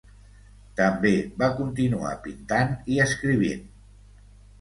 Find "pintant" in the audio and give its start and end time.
2.23-2.73